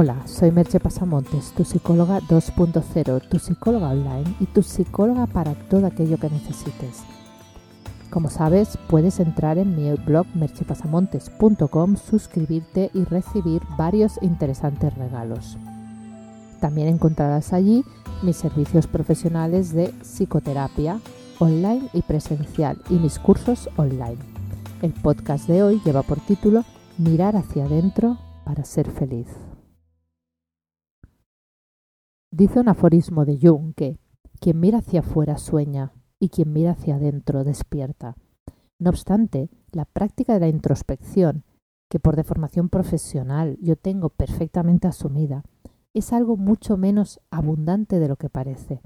[0.00, 5.88] Hola, soy Merche Pasamontes, tu psicóloga 2.0, tu psicóloga online y tu psicóloga para todo
[5.88, 7.02] aquello que necesites.
[8.08, 15.58] Como sabes, puedes entrar en mi blog merchepasamontes.com, suscribirte y recibir varios interesantes regalos.
[16.60, 17.84] También encontrarás allí
[18.22, 21.00] mis servicios profesionales de psicoterapia
[21.40, 24.18] online y presencial y mis cursos online.
[24.80, 26.64] El podcast de hoy lleva por título
[26.98, 29.26] Mirar hacia adentro para ser feliz.
[32.30, 33.98] Dice un aforismo de Jung que
[34.38, 38.16] quien mira hacia afuera sueña y quien mira hacia adentro despierta.
[38.78, 41.44] No obstante, la práctica de la introspección,
[41.88, 45.42] que por deformación profesional yo tengo perfectamente asumida,
[45.94, 48.82] es algo mucho menos abundante de lo que parece.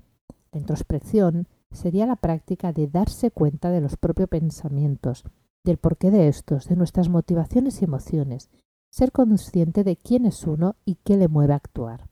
[0.53, 5.25] La introspección sería la práctica de darse cuenta de los propios pensamientos,
[5.65, 8.51] del porqué de estos, de nuestras motivaciones y emociones,
[8.91, 12.12] ser consciente de quién es uno y qué le mueve a actuar.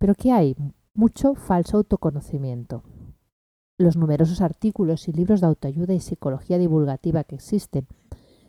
[0.00, 0.56] Pero ¿qué hay?
[0.94, 2.82] Mucho falso autoconocimiento.
[3.76, 7.86] Los numerosos artículos y libros de autoayuda y psicología divulgativa que existen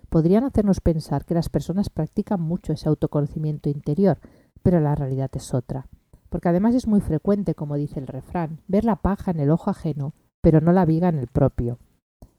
[0.08, 4.18] podrían hacernos pensar que las personas practican mucho ese autoconocimiento interior,
[4.64, 5.88] pero la realidad es otra.
[6.30, 9.70] Porque además es muy frecuente, como dice el refrán, ver la paja en el ojo
[9.70, 11.80] ajeno, pero no la viga en el propio.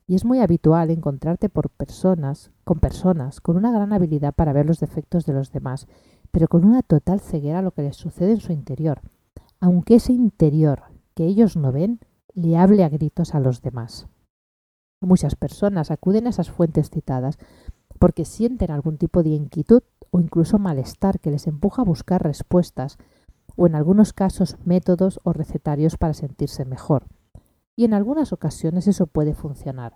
[0.07, 4.65] Y es muy habitual encontrarte por personas, con personas con una gran habilidad para ver
[4.65, 5.87] los defectos de los demás,
[6.33, 9.01] pero con una total ceguera a lo que les sucede en su interior,
[9.61, 10.83] aunque ese interior
[11.15, 12.01] que ellos no ven
[12.35, 14.09] le hable a gritos a los demás.
[15.01, 17.39] Muchas personas acuden a esas fuentes citadas
[17.99, 22.99] porque sienten algún tipo de inquietud o incluso malestar que les empuja a buscar respuestas
[23.57, 27.07] o en algunos casos métodos o recetarios para sentirse mejor.
[27.77, 29.95] Y en algunas ocasiones eso puede funcionar.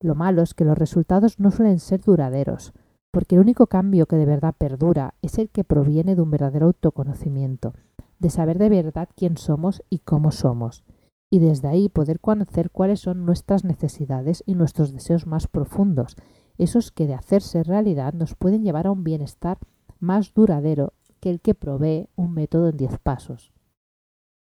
[0.00, 2.72] Lo malo es que los resultados no suelen ser duraderos,
[3.10, 6.66] porque el único cambio que de verdad perdura es el que proviene de un verdadero
[6.66, 7.74] autoconocimiento,
[8.18, 10.84] de saber de verdad quién somos y cómo somos,
[11.30, 16.16] y desde ahí poder conocer cuáles son nuestras necesidades y nuestros deseos más profundos,
[16.58, 19.58] esos que de hacerse realidad nos pueden llevar a un bienestar
[20.00, 23.52] más duradero que el que provee un método en diez pasos.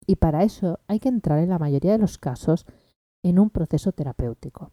[0.06, 2.66] Y para eso hay que entrar en la mayoría de los casos
[3.24, 4.72] en un proceso terapéutico.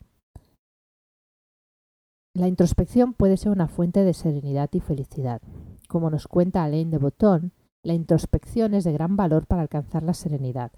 [2.40, 5.42] La introspección puede ser una fuente de serenidad y felicidad.
[5.88, 7.52] Como nos cuenta Alain de Botton,
[7.82, 10.72] la introspección es de gran valor para alcanzar la serenidad.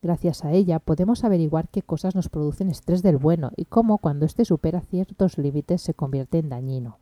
[0.00, 4.26] Gracias a ella podemos averiguar qué cosas nos producen estrés del bueno y cómo cuando
[4.26, 7.00] éste supera ciertos límites se convierte en dañino.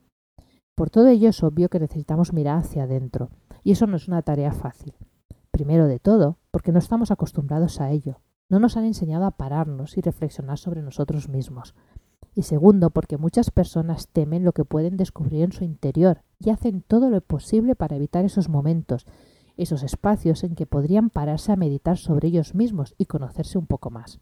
[0.75, 3.29] Por todo ello es obvio que necesitamos mirar hacia adentro,
[3.65, 4.95] y eso no es una tarea fácil.
[5.51, 8.23] Primero de todo, porque no estamos acostumbrados a ello.
[8.49, 11.75] No nos han enseñado a pararnos y reflexionar sobre nosotros mismos
[12.37, 16.83] y segundo porque muchas personas temen lo que pueden descubrir en su interior y hacen
[16.83, 19.07] todo lo posible para evitar esos momentos,
[19.57, 23.89] esos espacios en que podrían pararse a meditar sobre ellos mismos y conocerse un poco
[23.89, 24.21] más.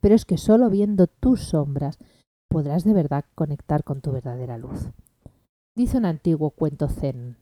[0.00, 1.98] Pero es que solo viendo tus sombras
[2.48, 4.90] podrás de verdad conectar con tu verdadera luz.
[5.74, 7.36] Dice un antiguo cuento zen.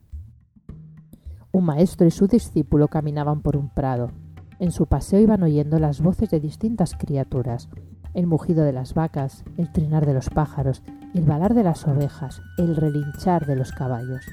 [1.53, 4.11] Un maestro y su discípulo caminaban por un prado.
[4.59, 7.69] En su paseo iban oyendo las voces de distintas criaturas
[8.17, 10.83] el mugido de las vacas, el trinar de los pájaros,
[11.13, 14.25] el balar de las ovejas, el relinchar de los caballos.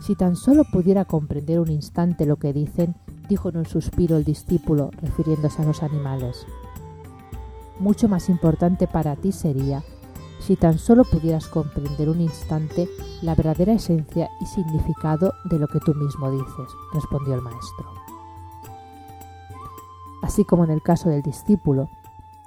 [0.00, 2.94] Si tan solo pudiera comprender un instante lo que dicen,
[3.28, 6.46] dijo en un suspiro el discípulo, refiriéndose a los animales.
[7.78, 9.82] Mucho más importante para ti sería
[10.40, 12.88] si tan solo pudieras comprender un instante
[13.20, 17.92] la verdadera esencia y significado de lo que tú mismo dices, respondió el maestro.
[20.22, 21.90] Así como en el caso del discípulo,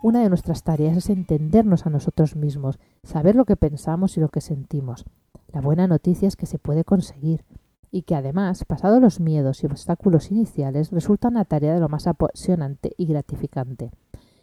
[0.03, 4.29] una de nuestras tareas es entendernos a nosotros mismos, saber lo que pensamos y lo
[4.29, 5.05] que sentimos.
[5.51, 7.43] La buena noticia es que se puede conseguir
[7.91, 12.07] y que además, pasados los miedos y obstáculos iniciales, resulta una tarea de lo más
[12.07, 13.91] apasionante y gratificante.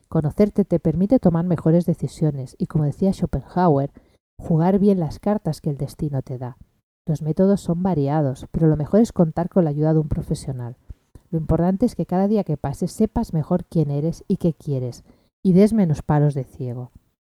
[0.09, 3.91] Conocerte te permite tomar mejores decisiones y, como decía Schopenhauer,
[4.39, 6.57] jugar bien las cartas que el destino te da.
[7.07, 10.76] Los métodos son variados, pero lo mejor es contar con la ayuda de un profesional.
[11.31, 15.05] Lo importante es que cada día que pases sepas mejor quién eres y qué quieres,
[15.43, 16.93] y des menos palos de ciego.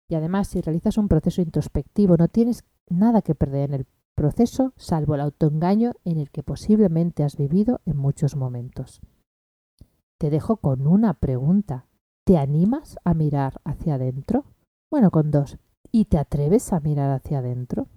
[0.09, 4.73] Y además, si realizas un proceso introspectivo, no tienes nada que perder en el proceso,
[4.77, 9.01] salvo el autoengaño en el que posiblemente has vivido en muchos momentos.
[10.17, 11.85] Te dejo con una pregunta.
[12.25, 14.45] ¿Te animas a mirar hacia adentro?
[14.89, 15.57] Bueno, con dos.
[15.91, 17.87] ¿Y te atreves a mirar hacia adentro?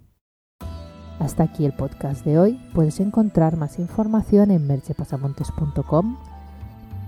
[1.19, 2.59] Hasta aquí el podcast de hoy.
[2.73, 6.17] Puedes encontrar más información en merchepasamontes.com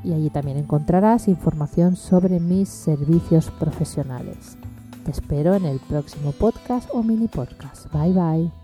[0.04, 4.58] y allí también encontrarás información sobre mis servicios profesionales.
[5.06, 7.92] Te espero en el próximo podcast o mini podcast.
[7.94, 8.63] Bye bye.